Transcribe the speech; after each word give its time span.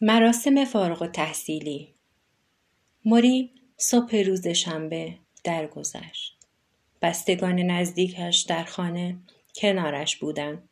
مراسم 0.00 0.64
فارغ 0.64 1.10
تحصیلی 1.10 1.94
موری 3.04 3.50
صبح 3.76 4.16
روز 4.16 4.48
شنبه 4.48 5.14
درگذشت. 5.44 6.36
بستگان 7.02 7.58
نزدیکش 7.58 8.40
در 8.48 8.64
خانه 8.64 9.16
کنارش 9.56 10.16
بودند. 10.16 10.68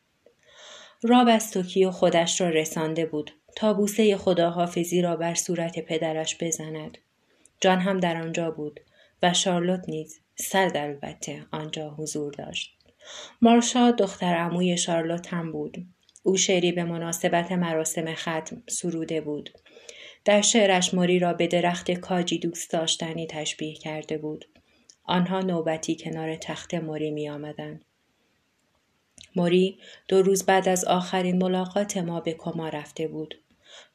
راب 1.02 1.28
از 1.28 1.50
توکیو 1.50 1.90
خودش 1.90 2.40
را 2.40 2.48
رسانده 2.48 3.06
بود 3.06 3.30
تا 3.56 3.74
بوسه 3.74 4.16
خداحافظی 4.16 5.02
را 5.02 5.16
بر 5.16 5.34
صورت 5.34 5.78
پدرش 5.78 6.36
بزند. 6.40 6.98
جان 7.60 7.78
هم 7.80 8.00
در 8.00 8.22
آنجا 8.22 8.50
بود 8.50 8.80
و 9.22 9.32
شارلوت 9.32 9.88
نیز 9.88 10.20
سرد 10.36 10.76
البته 10.76 11.46
آنجا 11.50 11.90
حضور 11.90 12.32
داشت. 12.32 12.76
مارشا 13.42 13.90
دختر 13.90 14.34
عموی 14.34 14.76
شارلوت 14.76 15.34
هم 15.34 15.52
بود. 15.52 15.86
او 16.26 16.36
شعری 16.36 16.72
به 16.72 16.84
مناسبت 16.84 17.52
مراسم 17.52 18.14
ختم 18.14 18.62
سروده 18.68 19.20
بود 19.20 19.50
در 20.24 20.40
شعرش 20.40 20.94
موری 20.94 21.18
را 21.18 21.32
به 21.32 21.46
درخت 21.46 21.90
کاجی 21.90 22.38
دوست 22.38 22.70
داشتنی 22.70 23.26
تشبیه 23.26 23.74
کرده 23.74 24.18
بود 24.18 24.44
آنها 25.04 25.40
نوبتی 25.40 25.96
کنار 25.96 26.36
تخت 26.36 26.74
موری 26.74 27.10
می 27.10 27.28
آمدن. 27.28 27.80
موری 29.36 29.78
دو 30.08 30.22
روز 30.22 30.46
بعد 30.46 30.68
از 30.68 30.84
آخرین 30.84 31.42
ملاقات 31.42 31.96
ما 31.96 32.20
به 32.20 32.32
کما 32.32 32.68
رفته 32.68 33.08
بود. 33.08 33.34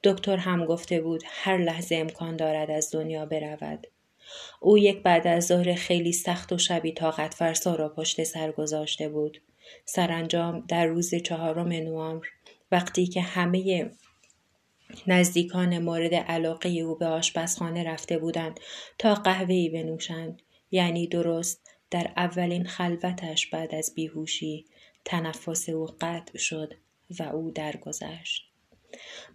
دکتر 0.04 0.38
هم 0.38 0.66
گفته 0.66 1.02
بود 1.02 1.24
هر 1.26 1.58
لحظه 1.58 1.96
امکان 1.96 2.36
دارد 2.36 2.72
از 2.72 2.90
دنیا 2.94 3.26
برود. 3.26 3.88
او 4.60 4.78
یک 4.78 5.04
بعد 5.04 5.28
از 5.28 5.46
ظهر 5.46 5.74
خیلی 5.74 6.14
سخت 6.14 6.54
و 6.54 6.58
شبی 6.58 6.92
طاقت 6.92 7.34
فرسا 7.34 7.76
را 7.76 7.90
پشت 7.90 8.24
سر 8.24 8.52
گذاشته 8.52 9.10
بود. 9.10 9.42
سرانجام 9.86 10.66
در 10.68 10.86
روز 10.86 11.16
چهارم 11.16 11.68
نوامبر 11.68 12.28
وقتی 12.72 13.08
که 13.08 13.22
همه 13.22 13.92
نزدیکان 15.08 15.80
مورد 15.80 16.14
علاقه 16.14 16.70
او 16.70 16.96
به 16.96 17.06
آشپزخانه 17.06 17.84
رفته 17.84 18.18
بودند 18.18 18.60
تا 18.98 19.16
قهوه‌ای 19.16 19.70
بنوشند 19.70 20.42
یعنی 20.72 21.08
درست 21.08 21.62
در 21.92 22.12
اولین 22.18 22.64
خلوتش 22.64 23.48
بعد 23.48 23.76
از 23.76 23.94
بیهوشی 23.96 24.66
تنفس 25.06 25.70
او 25.70 25.86
قطع 26.02 26.38
شد 26.38 26.74
و 27.20 27.24
او 27.24 27.52
درگذشت. 27.52 28.52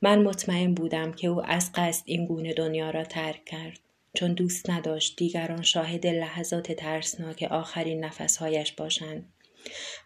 من 0.02 0.22
مطمئن 0.22 0.74
بودم 0.74 1.12
که 1.12 1.28
او 1.28 1.46
از 1.46 1.70
قصد 1.74 2.02
این 2.06 2.26
گونه 2.26 2.54
دنیا 2.54 2.90
را 2.90 3.04
ترک 3.04 3.44
کرد 3.44 3.78
چون 4.14 4.34
دوست 4.34 4.70
نداشت 4.70 5.16
دیگران 5.16 5.62
شاهد 5.62 6.06
لحظات 6.06 6.72
ترسناک 6.72 7.42
آخرین 7.42 8.04
نفسهایش 8.04 8.72
باشند. 8.72 9.32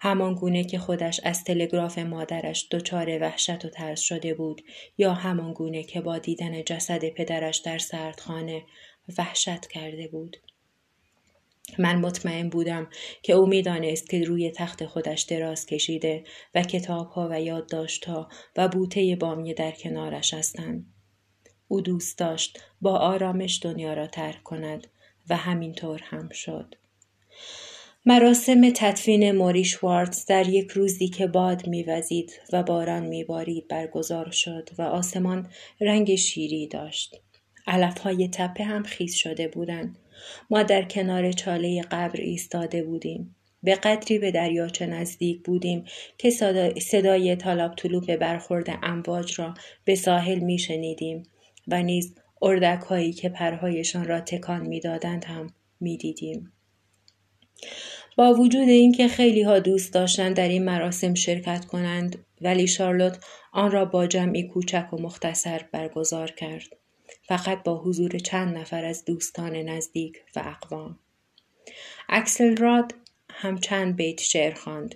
همان 0.00 0.34
گونه 0.34 0.64
که 0.64 0.78
خودش 0.78 1.20
از 1.24 1.44
تلگراف 1.44 1.98
مادرش 1.98 2.68
دچار 2.70 3.22
وحشت 3.22 3.64
و 3.64 3.68
ترس 3.68 4.00
شده 4.00 4.34
بود 4.34 4.62
یا 4.98 5.12
همان 5.12 5.52
گونه 5.52 5.82
که 5.82 6.00
با 6.00 6.18
دیدن 6.18 6.64
جسد 6.64 7.08
پدرش 7.08 7.58
در 7.58 7.78
سردخانه 7.78 8.62
وحشت 9.18 9.66
کرده 9.66 10.08
بود. 10.08 10.36
من 11.78 11.96
مطمئن 11.96 12.48
بودم 12.48 12.88
که 13.22 13.32
او 13.32 13.46
می‌دانست 13.46 14.10
که 14.10 14.24
روی 14.24 14.50
تخت 14.50 14.86
خودش 14.86 15.22
دراز 15.22 15.66
کشیده 15.66 16.24
و 16.54 16.62
کتابها 16.62 17.28
و 17.30 17.40
یادداشتها 17.40 18.28
و 18.56 18.68
بوته 18.68 19.16
بامی 19.20 19.54
در 19.54 19.70
کنارش 19.70 20.34
هستند. 20.34 20.86
او 21.68 21.80
دوست 21.80 22.18
داشت 22.18 22.62
با 22.80 22.98
آرامش 22.98 23.60
دنیا 23.62 23.94
را 23.94 24.06
ترک 24.06 24.42
کند 24.42 24.86
و 25.28 25.36
همینطور 25.36 26.00
هم 26.04 26.28
شد. 26.28 26.74
مراسم 28.06 28.70
تدفین 28.70 29.32
موری 29.32 29.64
شوارتز 29.64 30.26
در 30.26 30.48
یک 30.48 30.70
روزی 30.70 31.08
که 31.08 31.26
باد 31.26 31.66
میوزید 31.66 32.32
و 32.52 32.62
باران 32.62 33.06
میبارید 33.06 33.68
برگزار 33.68 34.30
شد 34.30 34.68
و 34.78 34.82
آسمان 34.82 35.48
رنگ 35.80 36.14
شیری 36.14 36.66
داشت. 36.66 37.20
علفهای 37.66 38.28
تپه 38.28 38.64
هم 38.64 38.82
خیز 38.82 39.14
شده 39.14 39.48
بودند. 39.48 39.98
ما 40.50 40.62
در 40.62 40.82
کنار 40.82 41.32
چاله 41.32 41.82
قبر 41.82 42.20
ایستاده 42.20 42.82
بودیم. 42.82 43.36
به 43.62 43.74
قدری 43.74 44.18
به 44.18 44.30
دریاچه 44.30 44.86
نزدیک 44.86 45.42
بودیم 45.42 45.84
که 46.18 46.30
صدای 46.80 47.36
طلاب 47.36 47.74
طلوب 47.74 48.16
برخورد 48.16 48.78
امواج 48.82 49.40
را 49.40 49.54
به 49.84 49.94
ساحل 49.94 50.38
میشنیدیم 50.38 51.22
و 51.68 51.82
نیز 51.82 52.14
اردک 52.42 52.82
هایی 52.82 53.12
که 53.12 53.28
پرهایشان 53.28 54.04
را 54.04 54.20
تکان 54.20 54.66
می‌دادند 54.66 55.24
هم 55.24 55.50
می‌دیدیم. 55.80 56.52
با 58.16 58.34
وجود 58.34 58.68
اینکه 58.68 59.08
خیلی 59.08 59.42
ها 59.42 59.58
دوست 59.58 59.94
داشتند 59.94 60.36
در 60.36 60.48
این 60.48 60.64
مراسم 60.64 61.14
شرکت 61.14 61.64
کنند 61.64 62.24
ولی 62.40 62.66
شارلوت 62.66 63.24
آن 63.52 63.70
را 63.70 63.84
با 63.84 64.06
جمعی 64.06 64.48
کوچک 64.48 64.92
و 64.92 64.96
مختصر 64.96 65.64
برگزار 65.72 66.30
کرد. 66.30 66.76
فقط 67.28 67.62
با 67.62 67.78
حضور 67.78 68.18
چند 68.18 68.58
نفر 68.58 68.84
از 68.84 69.04
دوستان 69.04 69.56
نزدیک 69.56 70.16
و 70.36 70.42
اقوام. 70.46 70.98
اکسل 72.08 72.56
راد 72.56 72.94
هم 73.30 73.58
چند 73.58 73.96
بیت 73.96 74.20
شعر 74.20 74.54
خواند. 74.54 74.94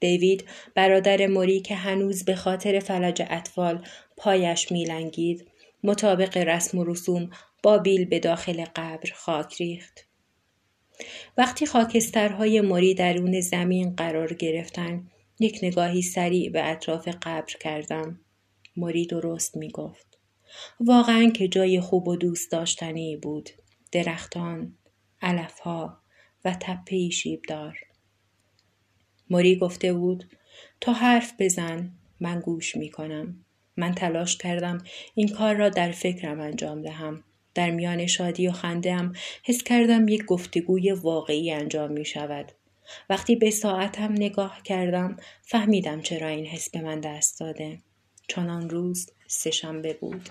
دیوید 0.00 0.44
برادر 0.74 1.26
موری 1.26 1.60
که 1.60 1.74
هنوز 1.74 2.24
به 2.24 2.34
خاطر 2.34 2.80
فلج 2.80 3.22
اطفال 3.30 3.84
پایش 4.16 4.72
میلنگید 4.72 5.48
مطابق 5.84 6.36
رسم 6.36 6.78
و 6.78 6.84
رسوم 6.84 7.30
با 7.62 7.78
بیل 7.78 8.04
به 8.04 8.18
داخل 8.18 8.64
قبر 8.76 9.10
خاک 9.14 9.54
ریخت. 9.54 10.07
وقتی 11.36 11.66
خاکسترهای 11.66 12.60
مری 12.60 12.94
درون 12.94 13.40
زمین 13.40 13.94
قرار 13.96 14.34
گرفتن 14.34 15.10
یک 15.40 15.58
نگاهی 15.62 16.02
سریع 16.02 16.50
به 16.50 16.70
اطراف 16.70 17.08
قبر 17.22 17.52
کردم. 17.60 18.20
مری 18.76 19.06
درست 19.06 19.56
می 19.56 19.70
گفت 19.70 20.18
واقعا 20.80 21.30
که 21.34 21.48
جای 21.48 21.80
خوب 21.80 22.08
و 22.08 22.16
دوست 22.16 22.52
داشتنی 22.52 23.16
بود. 23.16 23.50
درختان 23.92 24.74
علفها 25.22 25.98
و 26.44 26.56
تپه 26.60 27.10
شیبدار. 27.10 27.78
موری 29.30 29.56
گفته 29.56 29.92
بود 29.92 30.24
تو 30.80 30.92
حرف 30.92 31.32
بزن 31.38 31.92
من 32.20 32.40
گوش 32.40 32.76
می 32.76 32.90
کنم 32.90 33.44
من 33.76 33.94
تلاش 33.94 34.36
کردم 34.36 34.78
این 35.14 35.28
کار 35.28 35.54
را 35.54 35.68
در 35.68 35.92
فکرم 35.92 36.40
انجام 36.40 36.82
دهم. 36.82 37.24
در 37.58 37.70
میان 37.70 38.06
شادی 38.06 38.48
و 38.48 38.52
خنده 38.52 38.94
هم 38.94 39.12
حس 39.44 39.62
کردم 39.62 40.08
یک 40.08 40.24
گفتگوی 40.24 40.92
واقعی 40.92 41.52
انجام 41.52 41.92
می 41.92 42.04
شود. 42.04 42.52
وقتی 43.10 43.36
به 43.36 43.50
ساعتم 43.50 44.12
نگاه 44.12 44.60
کردم 44.64 45.16
فهمیدم 45.42 46.00
چرا 46.00 46.28
این 46.28 46.46
حس 46.46 46.70
به 46.70 46.80
من 46.80 47.00
دست 47.00 47.40
داده. 47.40 47.78
چون 48.28 48.50
آن 48.50 48.70
روز 48.70 49.10
سهشنبه 49.26 49.94
بود. 49.94 50.28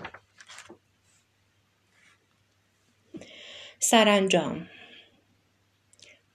سرانجام 3.78 4.66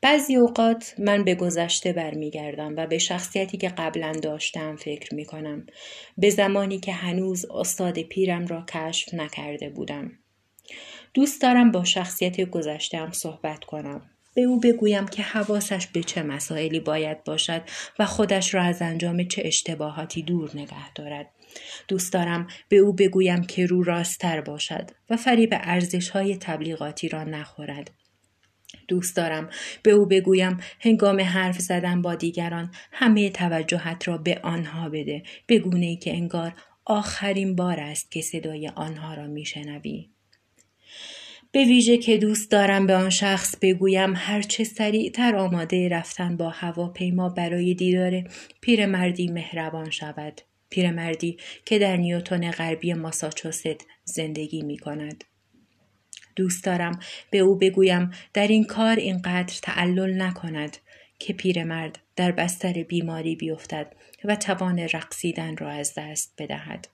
بعضی 0.02 0.36
اوقات 0.36 0.96
من 0.98 1.24
به 1.24 1.36
گذشته 1.36 1.94
برمیگردم 1.94 2.76
و 2.78 2.88
به 2.88 2.98
شخصیتی 2.98 3.58
که 3.58 3.70
قبلا 3.70 4.12
داشتم 4.12 4.76
فکر 4.76 5.16
می 5.16 5.26
کنم. 5.26 5.66
به 6.18 6.30
زمانی 6.30 6.80
که 6.80 6.94
هنوز 6.94 7.46
استاد 7.46 8.00
پیرم 8.00 8.48
را 8.48 8.66
کشف 8.70 9.14
نکرده 9.14 9.70
بودم. 9.70 10.23
دوست 11.14 11.42
دارم 11.42 11.72
با 11.72 11.84
شخصیت 11.84 12.42
گذشتم 12.42 13.12
صحبت 13.12 13.64
کنم. 13.64 14.02
به 14.36 14.42
او 14.42 14.60
بگویم 14.60 15.08
که 15.08 15.24
حواسش 15.24 15.88
به 15.88 16.04
چه 16.04 16.24
مسائلی 16.24 16.80
باید 16.80 17.24
باشد 17.24 17.62
و 18.00 18.06
خودش 18.06 18.54
را 18.54 18.64
از 18.64 18.82
انجام 18.82 19.24
چه 19.24 19.42
اشتباهاتی 19.46 20.22
دور 20.22 20.52
نگه 20.54 20.94
دارد. 20.96 21.30
دوست 21.88 22.14
دارم 22.14 22.48
به 22.70 22.78
او 22.78 22.94
بگویم 22.94 23.44
که 23.44 23.66
رو 23.66 23.84
راستتر 23.84 24.42
باشد 24.42 24.92
و 25.10 25.18
فریب 25.18 25.50
ارزش 25.54 26.10
های 26.10 26.38
تبلیغاتی 26.38 27.10
را 27.10 27.24
نخورد. 27.24 27.92
دوست 28.88 29.16
دارم 29.16 29.50
به 29.84 29.92
او 29.92 30.06
بگویم 30.06 30.58
هنگام 30.80 31.22
حرف 31.22 31.60
زدن 31.60 32.02
با 32.02 32.16
دیگران 32.16 32.72
همه 32.92 33.30
توجهت 33.30 34.08
را 34.08 34.18
به 34.18 34.40
آنها 34.44 34.90
بده 34.90 35.24
به 35.48 35.60
گونه 35.60 35.86
ای 35.86 35.98
که 35.98 36.14
انگار 36.14 36.54
آخرین 36.86 37.56
بار 37.56 37.80
است 37.80 38.12
که 38.12 38.22
صدای 38.22 38.68
آنها 38.68 39.14
را 39.14 39.28
میشنوی 39.28 40.10
به 41.54 41.66
ویژه 41.66 41.98
که 41.98 42.18
دوست 42.18 42.52
دارم 42.52 42.88
به 42.88 42.96
آن 42.96 43.10
شخص 43.10 43.56
بگویم 43.62 44.14
هرچه 44.16 44.64
سریعتر 44.64 45.36
آماده 45.36 45.90
رفتن 45.90 46.38
با 46.38 46.50
هواپیما 46.50 47.30
برای 47.30 47.74
دیدار 47.74 48.24
پیرمردی 48.62 49.28
مهربان 49.28 49.90
شود 49.90 50.42
پیرمردی 50.70 51.38
که 51.66 51.80
در 51.80 51.98
نیوتون 51.98 52.52
غربی 52.52 52.94
ماساچوست 52.94 53.86
زندگی 54.04 54.62
می 54.62 54.78
کند. 54.78 55.24
دوست 56.36 56.64
دارم 56.64 57.00
به 57.30 57.38
او 57.38 57.56
بگویم 57.58 58.12
در 58.34 58.48
این 58.48 58.64
کار 58.64 58.96
اینقدر 58.96 59.60
تعلل 59.62 60.22
نکند 60.22 60.78
که 61.20 61.34
پیرمرد 61.34 62.00
در 62.16 62.32
بستر 62.32 62.74
بیماری 62.84 63.36
بیفتد 63.36 63.96
و 64.24 64.36
توان 64.36 64.80
رقصیدن 64.80 65.58
را 65.58 65.70
از 65.70 65.94
دست 65.98 66.34
بدهد. 66.38 66.88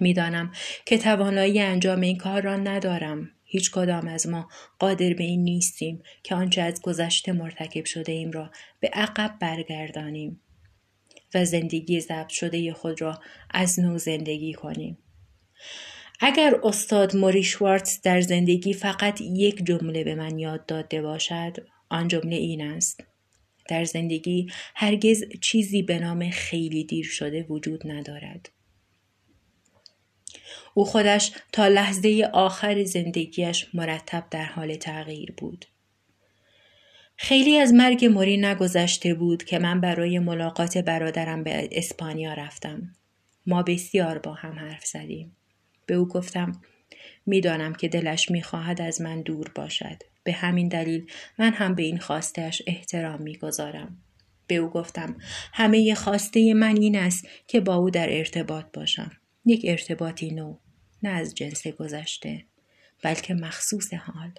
می‌دانم 0.00 0.52
که 0.86 0.98
توانایی 0.98 1.60
انجام 1.60 2.00
این 2.00 2.16
کار 2.16 2.42
را 2.42 2.56
ندارم 2.56 3.30
هیچ 3.44 3.70
کدام 3.70 4.08
از 4.08 4.28
ما 4.28 4.48
قادر 4.78 5.14
به 5.14 5.24
این 5.24 5.44
نیستیم 5.44 6.02
که 6.22 6.34
آنچه 6.34 6.62
از 6.62 6.82
گذشته 6.82 7.32
مرتکب 7.32 7.84
شده 7.84 8.12
ایم 8.12 8.30
را 8.30 8.50
به 8.80 8.88
عقب 8.88 9.36
برگردانیم 9.40 10.40
و 11.34 11.44
زندگی 11.44 12.00
ضبط 12.00 12.28
شده 12.28 12.72
خود 12.72 13.02
را 13.02 13.20
از 13.50 13.80
نو 13.80 13.98
زندگی 13.98 14.52
کنیم. 14.52 14.98
اگر 16.20 16.54
استاد 16.62 17.16
موری 17.16 17.42
شوارتز 17.42 18.00
در 18.00 18.20
زندگی 18.20 18.72
فقط 18.72 19.20
یک 19.20 19.64
جمله 19.64 20.04
به 20.04 20.14
من 20.14 20.38
یاد 20.38 20.66
داده 20.66 21.02
باشد 21.02 21.56
آن 21.88 22.08
جمله 22.08 22.36
این 22.36 22.62
است 22.62 23.04
در 23.68 23.84
زندگی 23.84 24.46
هرگز 24.74 25.24
چیزی 25.40 25.82
به 25.82 25.98
نام 25.98 26.30
خیلی 26.30 26.84
دیر 26.84 27.06
شده 27.06 27.42
وجود 27.42 27.90
ندارد 27.90 28.50
او 30.74 30.84
خودش 30.84 31.32
تا 31.52 31.68
لحظه 31.68 32.30
آخر 32.32 32.84
زندگیش 32.84 33.66
مرتب 33.74 34.24
در 34.30 34.44
حال 34.44 34.74
تغییر 34.74 35.32
بود. 35.36 35.64
خیلی 37.16 37.58
از 37.58 37.72
مرگ 37.72 38.04
موری 38.04 38.36
نگذشته 38.36 39.14
بود 39.14 39.44
که 39.44 39.58
من 39.58 39.80
برای 39.80 40.18
ملاقات 40.18 40.78
برادرم 40.78 41.44
به 41.44 41.68
اسپانیا 41.72 42.34
رفتم. 42.34 42.82
ما 43.46 43.62
بسیار 43.62 44.18
با 44.18 44.32
هم 44.32 44.58
حرف 44.58 44.84
زدیم. 44.84 45.36
به 45.86 45.94
او 45.94 46.08
گفتم 46.08 46.60
می‌دانم 47.26 47.74
که 47.74 47.88
دلش 47.88 48.30
می‌خواهد 48.30 48.80
از 48.80 49.00
من 49.00 49.22
دور 49.22 49.52
باشد. 49.54 50.02
به 50.24 50.32
همین 50.32 50.68
دلیل 50.68 51.10
من 51.38 51.52
هم 51.52 51.74
به 51.74 51.82
این 51.82 51.98
خواستش 51.98 52.62
احترام 52.66 53.22
می‌گذارم. 53.22 53.96
به 54.46 54.56
او 54.56 54.70
گفتم 54.70 55.16
همه 55.52 55.94
خواسته 55.94 56.54
من 56.54 56.76
این 56.76 56.96
است 56.96 57.28
که 57.46 57.60
با 57.60 57.74
او 57.74 57.90
در 57.90 58.18
ارتباط 58.18 58.64
باشم. 58.72 59.10
یک 59.44 59.64
ارتباطی 59.68 60.30
نو 60.30 60.56
نه 61.02 61.08
از 61.08 61.34
جنس 61.34 61.66
گذشته 61.66 62.44
بلکه 63.02 63.34
مخصوص 63.34 63.94
حال 63.94 64.30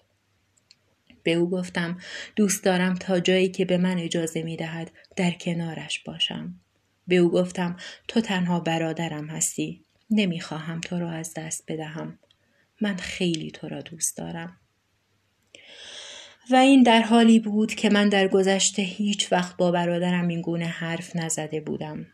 به 1.24 1.34
او 1.34 1.50
گفتم 1.50 1.98
دوست 2.36 2.64
دارم 2.64 2.96
تا 2.96 3.20
جایی 3.20 3.50
که 3.50 3.66
به 3.66 3.78
من 3.78 3.98
اجازه 3.98 4.44
می 4.44 4.58
دهد 4.58 4.92
در 5.16 5.32
کنارش 5.32 6.00
باشم. 6.00 6.60
به 7.08 7.16
او 7.16 7.32
گفتم 7.32 7.78
تو 8.08 8.22
تنها 8.22 8.60
برادرم 8.60 9.28
هستی. 9.28 9.82
نمی‌خواهم 10.10 10.82
تو 10.82 11.00
را 11.00 11.12
از 11.12 11.34
دست 11.34 11.64
بدهم. 11.68 12.20
من 12.82 12.96
خیلی 12.96 13.52
تو 13.52 13.70
را 13.70 13.82
دوست 13.82 14.18
دارم. 14.18 14.58
و 16.52 16.56
این 16.56 16.84
در 16.84 17.02
حالی 17.02 17.40
بود 17.40 17.74
که 17.74 17.90
من 17.90 18.10
در 18.10 18.28
گذشته 18.28 18.82
هیچ 18.82 19.32
وقت 19.32 19.58
با 19.58 19.72
برادرم 19.72 20.28
این 20.28 20.42
گونه 20.42 20.66
حرف 20.66 21.16
نزده 21.16 21.62
بودم. 21.62 22.08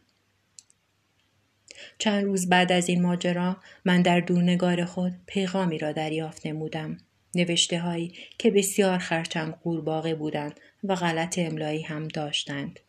چند 1.98 2.24
روز 2.24 2.50
بعد 2.50 2.72
از 2.72 2.90
این 2.90 3.02
ماجرا 3.02 3.58
من 3.86 4.02
در 4.02 4.20
دورنگار 4.20 4.86
خود 4.86 5.14
پیغامی 5.26 5.78
را 5.78 5.92
دریافت 5.92 6.48
نمودم. 6.48 6.98
نوشته 7.36 7.80
هایی 7.80 8.14
که 8.38 8.52
بسیار 8.52 8.98
خرچنگ 8.98 9.54
قورباغه 9.54 10.16
بودند 10.16 10.60
و 10.84 10.96
غلط 10.96 11.40
املایی 11.40 11.82
هم 11.82 12.08
داشتند. 12.08 12.80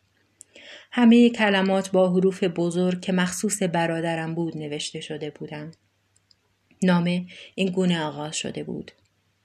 همه 0.91 1.29
کلمات 1.29 1.91
با 1.91 2.09
حروف 2.09 2.43
بزرگ 2.43 3.01
که 3.01 3.11
مخصوص 3.11 3.63
برادرم 3.63 4.35
بود 4.35 4.57
نوشته 4.57 5.01
شده 5.01 5.29
بودند. 5.29 5.77
نامه 6.83 7.25
این 7.55 7.71
گونه 7.71 8.01
آغاز 8.01 8.35
شده 8.35 8.63
بود. 8.63 8.91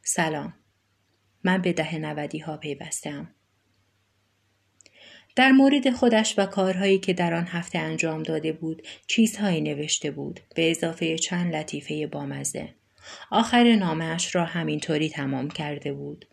سلام. 0.03 0.55
من 1.45 1.63
به 1.63 1.73
ده 1.73 1.99
نودی 1.99 2.39
ها 2.39 2.57
پیوستم. 2.57 3.35
در 5.37 5.53
مورد 5.53 5.91
خودش 5.91 6.35
و 6.39 6.47
کارهایی 6.47 6.99
که 6.99 7.13
در 7.13 7.35
آن 7.35 7.47
هفته 7.47 7.79
انجام 7.79 8.23
داده 8.23 8.53
بود 8.53 8.83
چیزهایی 9.07 9.61
نوشته 9.61 10.11
بود 10.11 10.41
به 10.55 10.71
اضافه 10.71 11.19
چند 11.19 11.57
لطیفه 11.57 12.07
بامزه. 12.07 12.75
آخر 13.31 13.75
نامش 13.75 14.35
را 14.35 14.45
همینطوری 14.45 15.09
تمام 15.09 15.49
کرده 15.49 15.93
بود. 15.93 16.27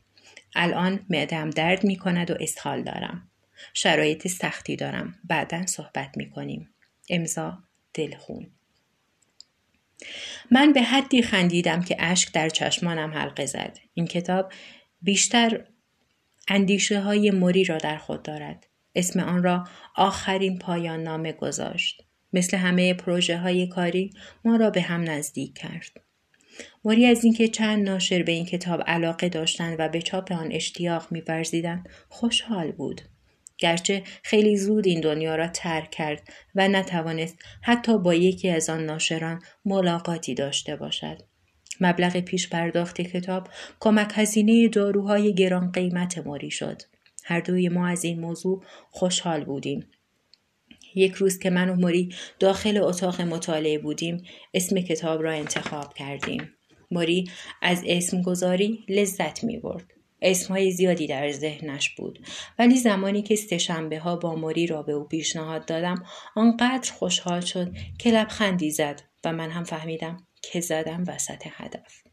الان 0.56 1.00
معدم 1.10 1.50
درد 1.50 1.84
می 1.84 1.96
کند 1.96 2.32
و 2.32 2.36
اسهال 2.40 2.84
دارم. 2.84 3.30
شرایط 3.74 4.28
سختی 4.28 4.76
دارم. 4.76 5.16
بعدا 5.24 5.66
صحبت 5.66 6.18
می 6.18 6.30
کنیم. 6.30 6.70
امضا 7.10 7.58
دلخون. 7.94 8.48
من 10.52 10.74
به 10.74 10.82
حدی 10.82 11.22
خندیدم 11.22 11.82
که 11.82 11.96
اشک 12.00 12.32
در 12.34 12.50
چشمانم 12.50 13.12
حلقه 13.12 13.46
زد. 13.46 13.78
این 13.94 14.08
کتاب 14.08 14.52
بیشتر 15.02 15.66
اندیشه 16.48 17.00
های 17.00 17.32
موری 17.32 17.64
را 17.64 17.78
در 17.78 17.98
خود 17.98 18.24
دارد. 18.24 18.68
اسم 18.96 19.20
آن 19.20 19.44
را 19.44 19.68
آخرین 19.96 20.60
پایان 20.60 21.04
نامه 21.04 21.32
گذاشت. 21.32 22.04
مثل 22.34 22.58
همه 22.58 22.94
پروژه 22.94 23.38
های 23.38 23.68
کاری 23.68 24.12
ما 24.46 24.56
را 24.56 24.70
به 24.70 24.82
هم 24.82 25.02
نزدیک 25.02 25.58
کرد. 25.58 26.06
موری 26.86 27.06
از 27.06 27.24
اینکه 27.24 27.48
چند 27.48 27.90
ناشر 27.90 28.24
به 28.24 28.32
این 28.32 28.46
کتاب 28.46 28.82
علاقه 28.88 29.30
داشتند 29.30 29.76
و 29.80 29.90
به 29.90 30.02
چاپ 30.02 30.32
آن 30.32 30.52
اشتیاق 30.52 31.08
میورزیدند 31.12 31.90
خوشحال 32.10 32.72
بود 32.72 33.02
گرچه 33.58 34.04
خیلی 34.24 34.58
زود 34.58 34.88
این 34.88 35.02
دنیا 35.02 35.36
را 35.36 35.48
ترک 35.48 35.92
کرد 35.92 36.24
و 36.56 36.68
نتوانست 36.68 37.38
حتی 37.62 37.98
با 37.98 38.14
یکی 38.14 38.50
از 38.50 38.70
آن 38.70 38.86
ناشران 38.86 39.42
ملاقاتی 39.66 40.34
داشته 40.34 40.76
باشد 40.76 41.22
مبلغ 41.82 42.20
پیش 42.20 42.50
پرداخت 42.50 43.02
کتاب 43.02 43.48
کمک 43.80 44.12
هزینه 44.16 44.68
داروهای 44.68 45.34
گران 45.34 45.72
قیمت 45.72 46.18
موری 46.18 46.52
شد 46.52 46.82
هر 47.28 47.40
دوی 47.40 47.70
ما 47.70 47.88
از 47.88 48.04
این 48.04 48.20
موضوع 48.20 48.64
خوشحال 48.92 49.44
بودیم 49.44 49.88
یک 50.96 51.14
روز 51.14 51.40
که 51.40 51.50
من 51.50 51.70
و 51.70 51.76
موری 51.76 52.16
داخل 52.40 52.78
اتاق 52.78 53.22
مطالعه 53.22 53.80
بودیم 53.80 54.24
اسم 54.54 54.82
کتاب 54.82 55.24
را 55.24 55.32
انتخاب 55.32 55.94
کردیم. 55.94 56.54
موری 56.92 57.30
از 57.62 57.84
اسم 57.86 58.22
گذاری 58.22 58.86
لذت 58.90 59.44
می 59.44 59.58
برد. 59.58 59.86
اسمهای 60.22 60.72
زیادی 60.72 61.08
در 61.08 61.32
ذهنش 61.32 61.90
بود 61.90 62.20
ولی 62.60 62.78
زمانی 62.78 63.22
که 63.22 63.36
سهشنبه 63.36 64.00
ها 64.00 64.16
با 64.16 64.36
موری 64.36 64.68
را 64.68 64.84
به 64.84 64.94
او 64.94 65.04
پیشنهاد 65.04 65.66
دادم 65.66 66.04
آنقدر 66.36 66.92
خوشحال 66.94 67.42
شد 67.42 67.74
که 68.00 68.12
لبخندی 68.12 68.72
زد 68.72 69.02
و 69.24 69.34
من 69.34 69.50
هم 69.50 69.64
فهمیدم 69.64 70.18
که 70.42 70.60
زدم 70.60 71.04
وسط 71.08 71.48
هدف 71.52 72.05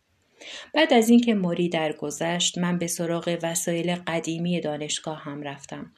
بعد 0.75 0.93
از 0.93 1.09
اینکه 1.09 1.35
موری 1.35 1.69
درگذشت 1.69 2.59
من 2.59 2.79
به 2.79 2.87
سراغ 2.87 3.39
وسایل 3.43 3.95
قدیمی 3.95 4.61
دانشگاه 4.61 5.23
هم 5.23 5.43
رفتم 5.43 5.93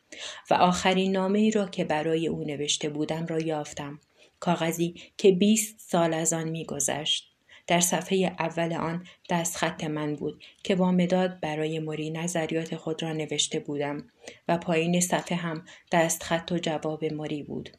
و 0.50 0.54
آخرین 0.54 1.12
نامه 1.12 1.38
ای 1.38 1.50
را 1.50 1.66
که 1.66 1.84
برای 1.84 2.28
او 2.28 2.44
نوشته 2.44 2.88
بودم 2.88 3.26
را 3.26 3.40
یافتم 3.40 4.00
کاغذی 4.40 4.94
که 5.16 5.32
بیست 5.32 5.76
سال 5.78 6.14
از 6.14 6.32
آن 6.32 6.48
میگذشت 6.48 7.34
در 7.66 7.80
صفحه 7.80 8.36
اول 8.38 8.72
آن 8.72 9.06
دست 9.30 9.56
خط 9.56 9.84
من 9.84 10.16
بود 10.16 10.44
که 10.62 10.74
با 10.74 10.92
مداد 10.92 11.40
برای 11.40 11.78
موری 11.78 12.10
نظریات 12.10 12.76
خود 12.76 13.02
را 13.02 13.12
نوشته 13.12 13.60
بودم 13.60 14.10
و 14.48 14.58
پایین 14.58 15.00
صفحه 15.00 15.38
هم 15.38 15.64
دست 15.92 16.22
خط 16.22 16.52
و 16.52 16.58
جواب 16.58 17.04
موری 17.04 17.42
بود. 17.42 17.70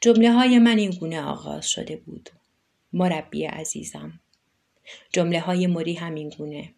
جمله 0.00 0.32
های 0.32 0.58
من 0.58 0.78
این 0.78 0.90
گونه 0.90 1.22
آغاز 1.22 1.70
شده 1.70 1.96
بود. 1.96 2.30
مربی 2.92 3.44
عزیزم 3.44 4.20
جمله 5.12 5.40
های 5.40 5.66
موری 5.66 5.94
همین 5.94 6.28
گونه 6.28 6.74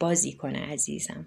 بازی 0.00 0.32
کنه 0.32 0.58
عزیزم 0.58 1.26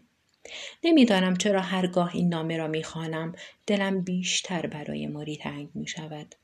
نمی‌دانم 0.83 1.35
چرا 1.37 1.61
هرگاه 1.61 2.15
این 2.15 2.29
نامه 2.29 2.57
را 2.57 2.67
می‌خوانم 2.67 3.35
دلم 3.67 4.01
بیشتر 4.01 4.67
برای 4.67 5.07
موری 5.07 5.37
تنگ 5.37 5.69
می 5.73 5.87
شود. 5.87 6.35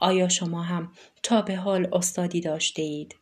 آیا 0.00 0.28
شما 0.28 0.62
هم 0.62 0.92
تا 1.22 1.42
به 1.42 1.56
حال 1.56 1.88
استادی 1.92 2.40
داشته 2.40 2.82
اید؟ 2.82 3.16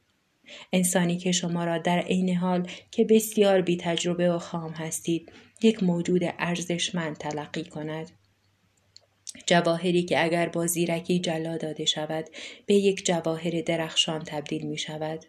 انسانی 0.72 1.16
که 1.16 1.32
شما 1.32 1.64
را 1.64 1.78
در 1.78 1.98
عین 1.98 2.36
حال 2.36 2.68
که 2.90 3.04
بسیار 3.04 3.60
بی 3.60 3.76
تجربه 3.76 4.32
و 4.32 4.38
خام 4.38 4.70
هستید 4.70 5.32
یک 5.62 5.82
موجود 5.82 6.22
ارزشمند 6.38 7.16
تلقی 7.16 7.64
کند. 7.64 8.10
جواهری 9.46 10.02
که 10.02 10.24
اگر 10.24 10.48
با 10.48 10.66
زیرکی 10.66 11.18
جلا 11.18 11.56
داده 11.56 11.84
شود 11.84 12.24
به 12.66 12.74
یک 12.74 13.06
جواهر 13.06 13.60
درخشان 13.60 14.24
تبدیل 14.24 14.66
می 14.66 14.78
شود. 14.78 15.24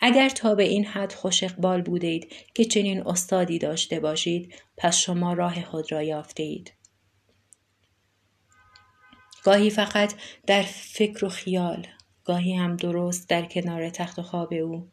اگر 0.00 0.28
تا 0.28 0.54
به 0.54 0.62
این 0.62 0.84
حد 0.84 1.12
خوش 1.12 1.42
اقبال 1.42 1.82
بودید 1.82 2.32
که 2.54 2.64
چنین 2.64 3.06
استادی 3.06 3.58
داشته 3.58 4.00
باشید 4.00 4.54
پس 4.76 4.96
شما 4.96 5.32
راه 5.32 5.64
خود 5.64 5.92
را 5.92 6.02
یافته 6.02 6.42
اید. 6.42 6.72
گاهی 9.44 9.70
فقط 9.70 10.14
در 10.46 10.62
فکر 10.62 11.24
و 11.24 11.28
خیال 11.28 11.86
گاهی 12.24 12.54
هم 12.54 12.76
درست 12.76 13.28
در 13.28 13.44
کنار 13.44 13.90
تخت 13.90 14.20
خواب 14.20 14.54
او 14.54 14.88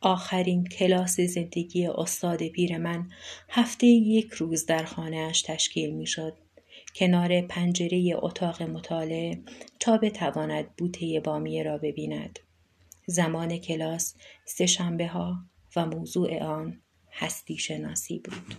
آخرین 0.00 0.64
کلاس 0.64 1.20
زندگی 1.20 1.86
استاد 1.86 2.48
پیر 2.48 2.78
من 2.78 3.08
هفته 3.48 3.86
یک 3.86 4.32
روز 4.32 4.66
در 4.66 4.84
خانهاش 4.84 5.42
تشکیل 5.42 5.94
می 5.94 6.06
شد. 6.06 6.38
کنار 6.96 7.40
پنجره 7.40 8.12
اتاق 8.16 8.62
مطالعه 8.62 9.42
تا 9.80 9.98
بتواند 9.98 10.76
بوته 10.76 11.20
بامیه 11.24 11.62
را 11.62 11.78
ببیند. 11.78 12.38
زمان 13.12 13.58
کلاس 13.58 14.14
سه 14.44 14.66
شنبه 14.66 15.06
ها 15.06 15.36
و 15.76 15.86
موضوع 15.86 16.42
آن 16.42 16.80
هستی 17.12 17.58
شناسی 17.58 18.18
بود. 18.18 18.54